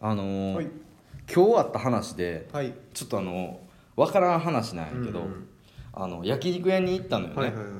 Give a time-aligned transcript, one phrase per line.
[0.00, 0.68] あのーはい。
[1.32, 2.72] 今日あった話ではい。
[2.94, 3.60] ちょっとあの
[3.96, 5.48] 分からん話なんやけど、うんうん
[6.00, 7.72] あの焼肉屋に行ったのよね、はいはいはい。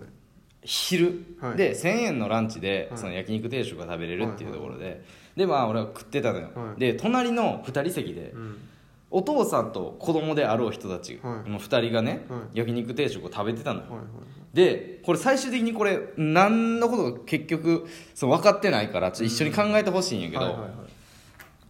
[0.64, 1.56] 昼、はい。
[1.56, 2.98] で1000円のランチではい。
[2.98, 5.04] その焼肉定食が食べれるっていうところで、
[5.36, 6.80] でまあ俺は食ってたのよ、はい。
[6.80, 8.58] で隣の2人席でうん。
[9.10, 11.48] お父さんと子供であろう人たち、はい。
[11.48, 12.58] もう2人がね、はい。
[12.58, 14.06] 焼肉定食を食べてたのよ、はいはい
[14.52, 20.70] でこれ最終的にこれ何のことか結局そう分かってないからちょっと一緒に考えてほしいんやけど、はいはいはい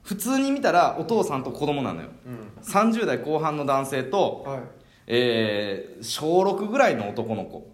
[0.08, 2.08] 普通に見たらお父さんと子供なのよ。
[2.26, 2.62] うん。
[2.62, 4.60] 30代後半の男性と、はい。
[5.06, 7.70] えー小6ぐらいの男の子。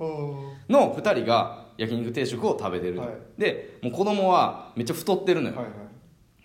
[0.69, 3.09] の2人が焼肉定食を食べてる、はい。
[3.39, 5.75] でもう子供はめっちゃ太ってるのよ、はいはい。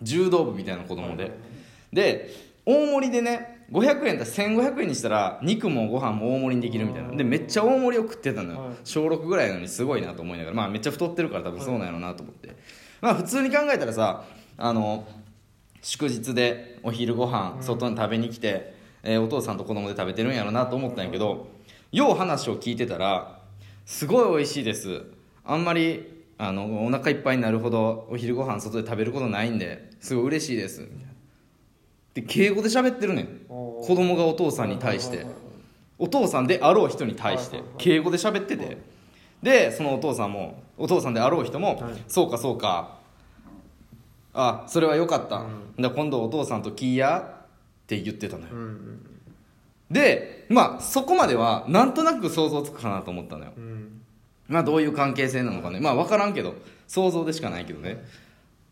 [0.04, 1.32] 柔道部みたいな子供で、はい
[1.92, 2.30] で
[2.68, 7.16] 大盛りでね500円だ1500円にしたら肉もご飯も大盛りにできるみたいな。
[7.16, 8.76] でめっちゃ大盛りを食ってたのよ、はい。
[8.84, 12.56] 小6ぐらいなのにすごいなと思いながらまあめっちゃ太ってるから多分そうなんやろうなと思って、
[13.02, 14.24] まあ普通に考えたらさ
[14.56, 15.08] あの
[15.82, 21.48] 祝日でお昼ご飯外に食べに来て、えーお父さんと子供で食べてるんやろうなと思ったんやけど
[21.92, 23.40] よう話を聞いてたら
[23.86, 25.04] すごい美味しいです。
[25.44, 30.82] あんまりあのお腹いっぱいになるほどお昼ご飯外で食べることないんですごい嬉しいです。
[30.82, 31.06] みたいな
[32.14, 33.28] で敬語で喋ってるねん。
[33.48, 35.26] 子供がお父さんに対して。
[36.02, 38.78] お父さんであろう人に対して敬語で喋ってて。
[39.44, 42.04] でそのお父さんもお父さんであろう人も、はい。
[42.08, 42.99] そうかそうか
[44.34, 45.82] あそれはよかった、うん。
[45.82, 49.16] だ今度お父さんとキーやって言ってたのよ、うんうん
[49.90, 53.54] でまあそこまではなんとなく想像つくかなと思ったのよ。
[53.58, 54.02] うん。
[54.48, 55.80] まあどういう関係性なのかね。
[55.80, 56.54] まあ分からんけど
[56.88, 58.04] 想像でしかないけどね。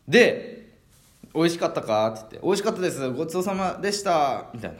[0.06, 0.76] で
[1.34, 3.10] 「美味しかったか?」って言って「美味しかったです。
[3.10, 4.78] ごちそうさまでした」みたいな。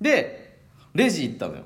[0.00, 0.58] で
[0.94, 1.62] レジ行ったのよ。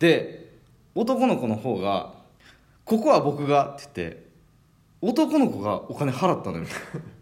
[0.00, 0.58] で
[0.94, 2.12] 男の子の方が
[2.84, 4.26] 「ここは僕が」って言って
[5.00, 6.64] 男の子がお金払ったのよ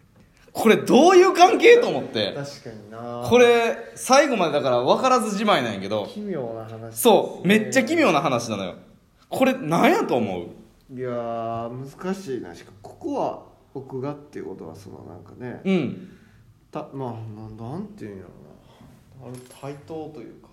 [0.52, 2.34] これどういう関係と思って。
[2.34, 3.26] 確かにな。
[3.28, 6.06] これ最後までだから分からずじまいなんやけど。
[6.06, 8.74] 奇妙な話そうめっちゃ奇妙なな話なのよ。
[9.28, 10.48] これ何やと思う？
[10.92, 12.54] いやー難しいな。
[12.54, 13.42] しかもここは
[13.72, 15.60] 僕がっていうことはそのなんかね。
[15.64, 16.16] うん。
[16.72, 17.12] たまあ
[17.58, 18.30] ななんていうんやろ
[19.22, 19.32] うな。
[19.32, 20.48] ある対等というか。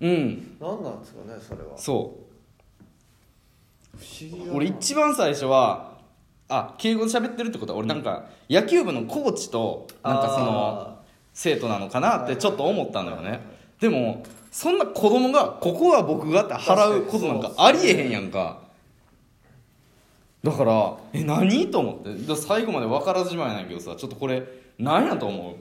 [0.00, 0.56] うん。
[0.60, 1.78] 何なんですかねそれは。
[1.78, 2.18] そ
[3.96, 4.52] 不思議だな。
[4.52, 5.98] う俺一番最初は
[6.50, 10.98] あ敬語で喋ってるってことは俺なんか野球部のコーチとなんかその
[11.32, 13.40] 生徒なのかなってちょっと思ったのよね。
[13.80, 18.58] でもそんな子供が「ここは僕が」って払うことなんかありえへんやんか。
[20.42, 22.14] だからえ何と思って？
[22.14, 24.42] で最後まで分からずじまいなんやけどさちょっとこれ
[24.78, 25.56] 何やと思う？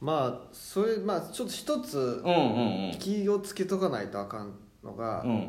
[0.00, 2.22] まあそれまあちょっと一つ
[2.98, 5.48] 気をつけとかないとあかんのが、うんうん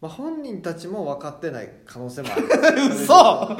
[0.00, 2.46] まあ、本人たちも分かってない可能性もある。
[2.94, 3.14] 嘘！
[3.14, 3.56] あ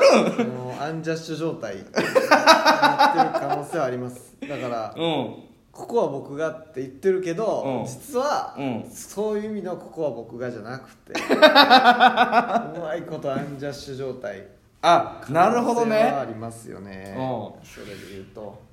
[0.00, 4.36] るそのアンジャッシュ状態になってる可能性はあります。
[4.42, 5.44] だから うん。
[5.72, 7.86] ここは僕がって言ってるけど、うん。
[7.86, 8.90] 実は、うん。
[8.92, 11.12] そういう意味のここは僕がじゃなくて。
[11.22, 14.46] うまいことアンジャッシュ状態。
[14.82, 17.14] あなるほど可能性はあねりますよね。
[17.16, 18.69] うそれで言うと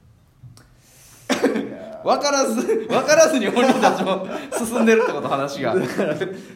[2.03, 5.75] 分からず分からずに本人たちも進んでるってこと話が。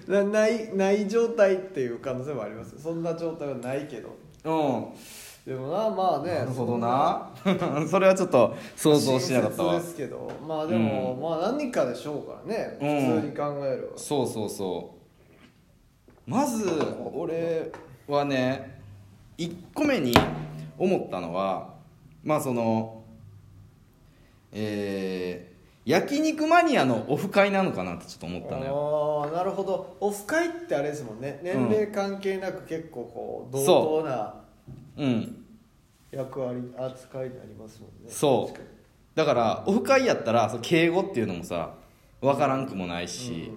[0.07, 2.81] なないない状態っていう可能性もあります。
[2.81, 4.09] そんな状態はないけど。
[4.45, 4.49] う
[4.79, 4.85] ん。
[5.45, 7.29] でもなまあねなるほどな。
[7.89, 9.79] それはちょっと想像しなかったわ。
[9.79, 10.31] ですけど。
[10.47, 12.77] まあでも、まあ何かでしょうからね。
[12.79, 13.15] うん。
[13.15, 15.01] 普通に考えるわ、そうそうそう。
[16.31, 16.65] まず
[17.13, 17.71] 俺
[18.07, 18.79] はね
[19.37, 20.13] 1個目に
[20.77, 21.73] 思ったのは
[22.23, 23.03] まあその
[24.51, 25.51] えー
[25.83, 29.29] 焼肉マニアのオフ会なのかなってちょっと思ったのよ。
[29.33, 29.97] ああなるほど。
[29.99, 31.39] オフ会ってあれですもんね。
[31.41, 34.35] 年齢関係なく結構こう同等な
[34.97, 35.43] うん。
[36.11, 38.11] 役割扱いになりますもんね。
[38.11, 38.59] そう。
[39.15, 41.73] だからオフ会やったらその敬語っていうのもさ
[42.21, 43.51] 分からんくもないし、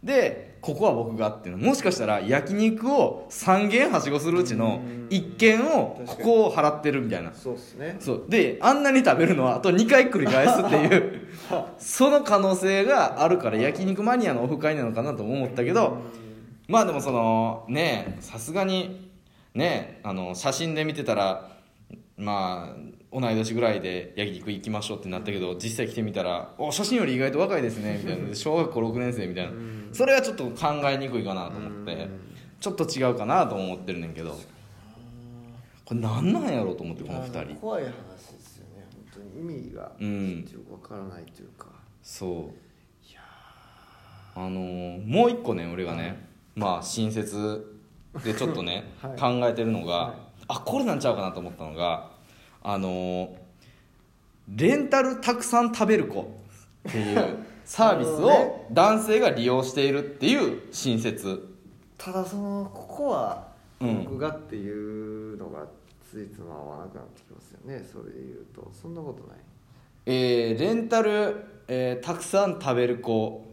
[0.00, 1.66] でここは僕がっていうの。
[1.66, 4.80] もしかしたら焼肉を3軒はしごするうちの
[5.10, 7.28] 1軒をここを払ってるみたいな。
[7.28, 7.96] にそうっすね。
[8.00, 8.24] そう。
[8.30, 11.28] であんなに食べるのはあと2回繰り返すっていう。
[11.76, 15.98] その可能性があるから焼肉マニアのオフ会なのかなとも思ったけど。
[16.66, 19.10] まあでもそのねさすがに
[19.52, 21.50] ねあの写真で見てたら
[22.16, 28.28] まあ同い年ぐらいで焼肉行きましょうってなったけど実際来てみたら「お写真より意外と若いですね」みたいな。
[28.28, 29.52] で小学校6年生みたいな。
[29.92, 32.08] それはちょっっと考えにくいかなと思って。
[32.60, 34.36] ちょっと違うかなと思ってるねんけど。
[35.84, 37.54] これ何なんやろうと思ってこの2人。
[37.56, 37.94] 怖い話で
[38.40, 38.86] すよね。
[39.12, 40.40] 本当に意味がうん。
[40.40, 41.66] よくわからないというか。
[42.02, 42.64] そう。
[44.36, 46.26] あのーもう一個ね俺がね
[46.56, 47.64] まあ親切
[48.24, 49.18] でちょっとね、 はい。
[49.40, 50.14] 考えてるのが、はい。
[50.48, 52.10] あこれなんちゃうかなと思ったのが
[52.64, 53.28] あのー
[54.56, 56.20] レンタルたくさん食べる子
[56.88, 61.48] っていう サービスを男性が利用しているっていう新説
[61.96, 63.48] ただそのここは
[63.80, 64.04] うん。
[64.04, 65.66] 僕がっていうのが
[66.10, 67.84] ついつま合わなくなってきますよね。
[67.90, 68.70] それで言うと。
[68.72, 69.38] そんなことない。
[70.06, 71.36] えーレンタル、
[71.68, 73.44] えーたくさん食べる子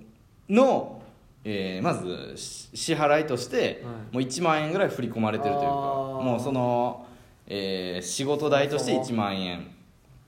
[0.49, 1.01] の、
[1.43, 4.15] えーまずし支払いとして、はい。
[4.15, 7.05] もう1万円ぐらい振り込まれてるというかもうその、
[7.53, 9.67] えー仕事代として1万円。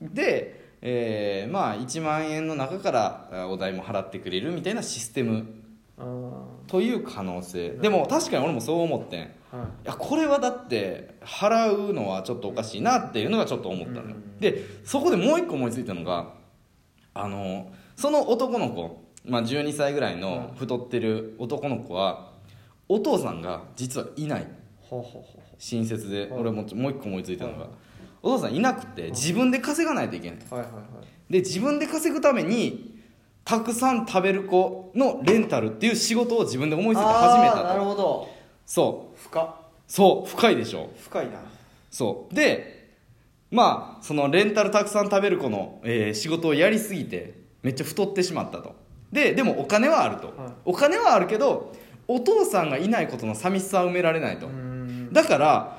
[0.01, 5.45] で、えーまあ1万円の中からあお代も払ってくれるみたいなシステム。
[6.67, 7.69] という可能性。
[7.69, 9.19] でも確かに俺もそう思ってん。
[9.21, 9.29] いは
[9.85, 9.87] い。
[9.87, 14.39] やこれはだって払うのはちょっとおかしいなっていうのがちょっと思ったのよ、うん。
[14.39, 16.33] でそこでもう一個思いついたのが
[17.13, 22.33] あのその男の子、まあ、12歳ぐらいの太ってる男の子は
[22.89, 24.47] お父さんが実はいない
[25.57, 26.42] 親切ではい。
[26.42, 27.68] 俺ももう一個思いついたのが
[28.22, 30.40] お父さんいなくて自分で稼がないといけない
[31.30, 32.94] で自分で稼ぐために
[33.45, 38.30] たくさん食べる子のレンタルっていう仕事を自分で思いついて始めあーなるほど。
[38.66, 39.19] そう。
[39.19, 39.56] 深
[39.88, 40.90] そう深いでしょ。
[40.98, 41.40] 深いな。
[41.92, 42.34] そう。
[42.34, 42.94] で
[43.51, 48.75] まあそのレンタルたくさん食べる子の、えー仕事をやりすぎてめっちゃ太ってしまったと。
[49.12, 50.36] ででもお金はあると、はい。
[50.66, 51.74] お金はあるけど
[52.07, 54.72] お父さんがいないことの寂しさは埋められないと、ん
[55.13, 55.77] だから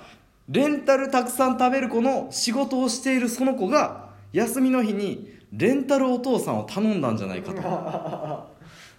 [0.49, 7.61] レンタルたくさん食べる子の仕事をしているその子が休みの日にレンタルお父さんを頼んだんじゃないかと。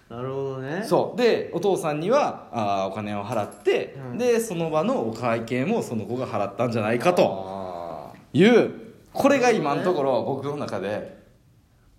[0.08, 0.84] なるほどね。
[0.84, 1.18] そう。
[1.18, 4.18] でお父さんにはあーお金を払って、うん。
[4.18, 8.12] でその場のお会計もその子が払ったんじゃないかと。
[8.14, 8.70] あいう
[9.12, 11.16] これが今のところ僕の中で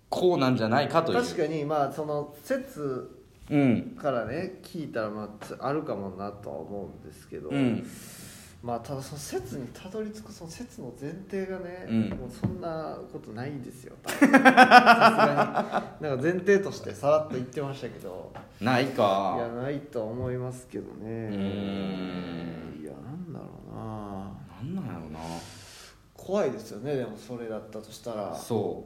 [0.08, 1.18] こうなんじゃないかという。
[1.18, 3.10] ー確かにまあその説
[3.50, 3.96] うん。
[4.00, 7.86] からね聞いたらまあつあるかもなとは思うんですけど、うん
[8.60, 12.08] まあただその説にたどり着くその説の前提がね、うん。
[12.10, 13.94] もうそんなことないんですよ。
[14.02, 14.28] 多分。
[14.30, 16.08] さすがに。
[16.08, 18.32] なんか前提としてさらっと言ってましたけど。
[18.60, 21.04] ないいやかないとは思いますけどね。
[21.04, 22.82] うーん。
[22.82, 23.82] いやなんだろうな。
[24.60, 25.20] なんなんやろな。
[26.16, 28.34] 怖いですよねでもそれだったとしたら。
[28.34, 28.84] そ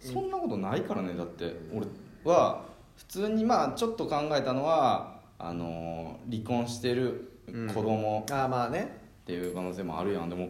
[0.00, 0.06] う。
[0.06, 1.52] そんなことないからねだって。
[1.74, 1.84] 俺
[2.24, 2.62] は
[2.96, 8.26] 普通にまあちょっと考えたのはあのー離婚してる子供。
[8.30, 8.96] ああまあね。
[9.22, 10.28] っていう可能性もあるやん。
[10.30, 10.48] でも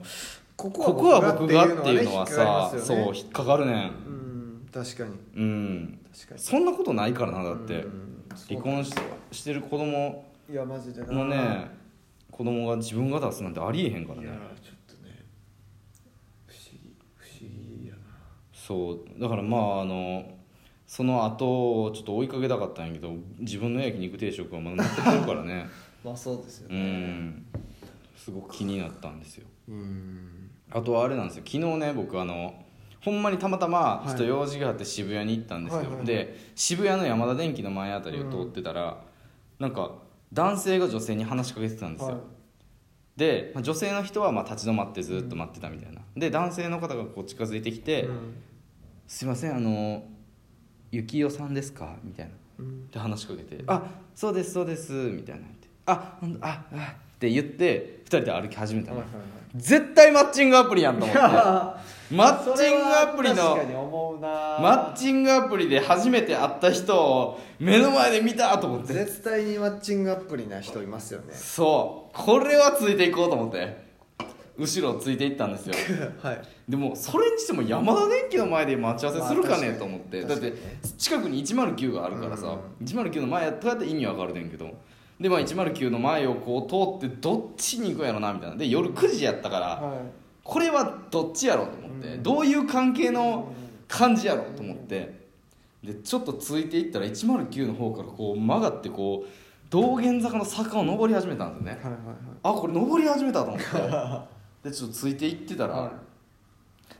[0.57, 3.77] こここは僕がっていうのはさねそう引っかかるねん。
[3.77, 5.11] うん確かに。
[5.37, 5.99] うん。
[6.13, 6.41] 確かに。
[6.41, 7.75] そんなことないからなだって。
[7.83, 8.13] うん
[8.49, 8.93] 離婚し
[9.33, 11.07] してる子供いやマジでな。
[11.07, 11.71] のね
[12.31, 15.25] 子供が自分が出すなんてありえへんからいやねちょっとね。
[16.47, 16.95] 不思議。
[17.17, 17.49] 不思
[17.81, 18.01] 議やな。
[18.53, 19.21] そう。
[19.21, 20.36] だからまああの
[20.87, 25.67] その後ちょっと追いかけたかったんやけど自分の焼肉定食はまだ残ってるからね。
[26.05, 27.47] まあそうですようねん。
[28.17, 29.47] すごく気になったんですよ。
[29.69, 30.51] うん。
[30.71, 31.43] あとはあれなんですよ。
[31.45, 32.55] 昨日ね僕あの
[33.01, 34.09] ほんまにたまたまはい。
[34.09, 36.07] ちょっと用事があって渋谷に行ったんですよ、はいはいはい。
[36.07, 39.03] で渋谷の山田電機の前あたりを通ってたら、
[39.59, 39.93] なんか
[40.33, 42.19] 男性が女性に話しかけてたんですよ、はい。
[43.17, 48.35] でまあ女性の人はまあ立ち止まってずっと待ってたみたいな、で男性の方がこう近づいてきて「うん。
[49.09, 50.03] すいませんあの
[51.03, 52.33] 幸代さんですか?」みたいな。
[52.59, 52.89] うん。
[52.89, 53.83] で話しかけて「あ
[54.15, 59.27] そうですそうです」みたいな言って「あほんとああって言って2人で歩き始めたの、はいはいはい。
[59.57, 61.23] 絶対マッチングアプリやんと思って。
[62.09, 63.57] マッチングアプリの
[64.61, 68.93] マッチングアプリで初めて会った人を目の前で見たと思って。
[68.93, 71.35] 絶対にマッチングアプリな人いますよね。
[71.35, 72.17] そう。
[72.17, 73.86] これはついていこうと思って
[74.59, 75.75] 後ろついていったんですよ。
[76.23, 76.43] はい。
[76.69, 80.23] でもそれにしても山田電機の前で待ち合わせするかねと思って。
[80.23, 80.55] だって
[80.97, 84.71] 近くに109があるからさ、109の前やったら意味わかるねんけど。
[85.21, 88.57] でまあ109の前をこう通ってどっちに行くんやろなみたいな。
[88.57, 90.03] で夜9時やったからは
[90.43, 93.49] これはどっちやろうと思って、うんどういう関係の
[93.89, 95.27] 感じやろうと思って。
[95.83, 99.27] でちょっとついていったら109の方からこう曲がってこう
[99.71, 101.81] 道玄坂の坂を登り始めたんですよね。
[101.81, 102.15] いはいはい。
[102.43, 103.65] あこれ登り始めたと思って
[104.63, 105.91] でちょっとついていってたら、はい。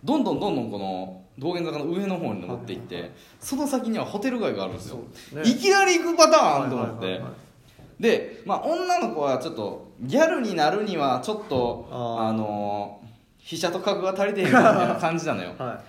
[0.05, 4.99] どんどんどんどんこの道玄坂の上の方に登っていって、その先にはホテル街があるんですよ。
[5.33, 5.43] ね。
[5.45, 8.03] いきなり行くパターンと思って、はいはいはいはい。
[8.03, 13.07] で、まあ、女の子はちょっとギャルになるにはちょっとあのー
[13.47, 15.55] 飛車と角が足りてへんかみたいな感じなのよ。
[15.57, 15.81] は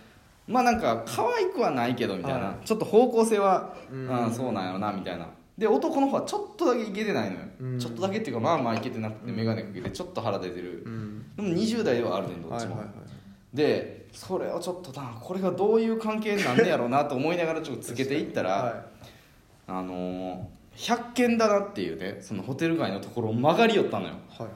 [0.48, 7.80] まあなんか可愛くはないけどみたいな、はちょっと方向性は、ううんん、そうなんやろなみたいなで男の方はちょっとだけいけてないのよ、うん。
[7.80, 11.26] ちょっとだけっていうかまあまあいけてなくて眼鏡かけてちょっと腹出てる、うん。
[11.36, 13.04] でも20代ではあるねんどっちも、はいはいは
[13.54, 13.58] い。
[13.58, 18.86] でそれをちょっとなこれがどういう関係になんねやろうなと思いながらちょっとつけていったら、は
[19.68, 24.14] あのー、百軒棚っていうねそのホテル街のところを曲がり寄ったのよ。
[24.14, 24.52] いはいはい。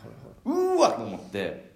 [0.45, 1.71] うーわと思って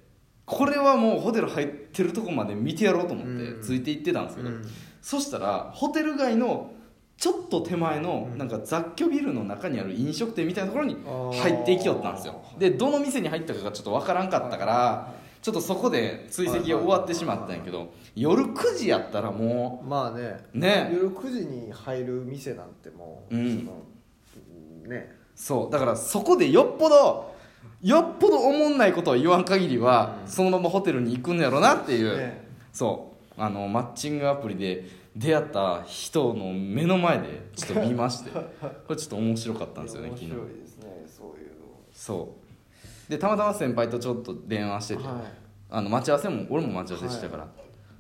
[0.45, 3.61] これはもうホテル入っってるとこまで見てやろうと思ってうん。
[3.61, 4.65] ついて行ってたんですけど、うん。
[5.01, 6.73] そしたらホテル街の
[7.17, 8.37] ちょっと手前のうん。
[8.37, 10.97] なんか雑居ビルの中にある飲食店みたいなところに
[11.41, 12.41] 入っていきよったんですよ。
[12.59, 20.37] でどの店に入ったかがちょっとわからんかったからちょっとそこで追跡が終わってしまったんやけど夜9時やったらもまあね。
[20.53, 20.89] うね。
[20.93, 23.69] 夜9時に入る店なんてもう、うん。
[24.25, 25.15] そのね。
[25.35, 25.71] そう。
[25.71, 27.35] だからそこでよっぽど
[27.81, 30.27] よっぽどおもんないことを言わん限りは、うん。
[30.27, 32.47] そのままホテルに行くんやろなっていう、ね。
[32.73, 33.41] そう。
[33.41, 38.29] あのマッチングアプリで出会った人の目の前でちょっと見まして。
[38.31, 38.41] こ
[38.89, 40.31] れちょっと面白かったんですよね面昨日。
[40.31, 41.51] 白いですねそういう
[41.93, 42.35] そ
[43.07, 43.11] う。
[43.11, 45.23] でたまたま先輩とちょっと電話してて、のはい。
[45.69, 47.47] あの待ち合わせも俺も待ち合わせしてたから、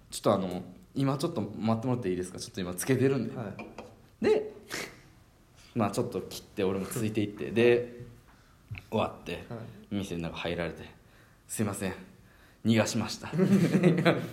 [0.09, 2.39] ちょっとあの今ちょっと待ってもらっていいですか？
[2.39, 4.25] ちょっと今つけてるんで、はい。
[4.25, 4.53] で
[5.73, 8.01] まあちょっと切って俺もついていってで
[8.89, 9.95] 終わってはい。
[9.95, 10.83] 店の中入られて
[11.47, 11.93] 「すいません
[12.65, 13.29] 逃がしました」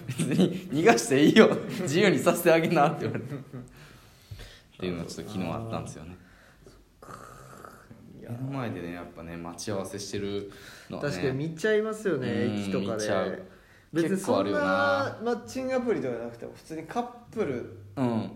[0.07, 1.57] 別に逃がしていいよ。
[1.83, 3.35] 自由にさせてあげな」って言われて。
[3.35, 3.39] っ
[4.81, 6.17] ていうのがちょっと昨日あったんですよね。
[8.21, 10.51] 目の前でねやっぱね待ち合わせしてる
[10.91, 11.11] のはね。
[11.11, 13.31] 確かに見ちゃいますよねうん駅とか見ちゃう。
[13.31, 15.19] で別にそんなな。
[15.23, 18.31] マッチングアプリとかじゃなくても普通にカップルうん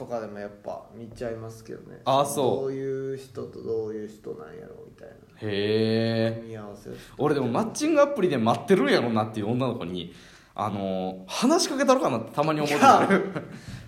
[0.00, 2.00] とかでもやっぱ見ちゃいますけどね。
[2.06, 2.44] あそう。
[2.62, 5.14] どういう人とどういう人なんやろうみたいな。
[5.42, 6.60] へえ
[7.18, 10.14] 俺でもマッチングアプリで待ってるんやろなっていう女の子に
[10.54, 13.30] あの話しかけたろかなってたまに思う時ある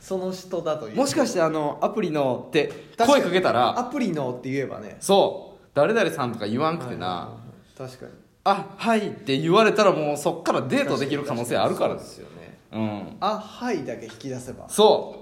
[0.00, 0.96] その人だという。
[0.96, 3.78] もしかしてあのアプリのって声かけたら？
[3.78, 4.98] アプリのって言えばね。
[5.00, 5.62] そう。
[5.72, 8.12] 誰々さんとか言わんくてな、はいはいはい確かに。
[8.44, 12.18] あはいって言われたらもうそっからデートできる可能性あるからです。
[12.18, 12.58] よね。
[12.72, 13.16] うん。
[13.20, 14.68] あはいだけ引き出せば。
[14.68, 15.21] そ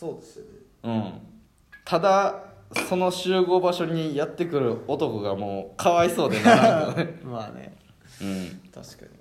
[0.00, 0.50] そうですよね。
[0.84, 1.12] ううん。
[1.84, 2.42] ただ
[2.88, 7.20] その集合場所にやってくる男がもうかわいそうでならんけどね。
[7.22, 7.76] まあね。
[8.22, 8.62] うん。
[8.72, 9.19] 確かに